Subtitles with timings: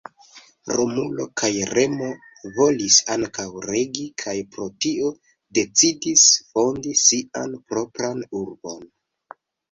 [0.75, 2.05] Romulo kaj Remo
[2.59, 5.11] volis ankaŭ regi kaj pro tio
[5.57, 6.23] decidis
[6.55, 8.81] fondi sian propran urbon.